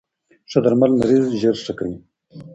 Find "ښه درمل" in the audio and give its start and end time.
0.49-0.91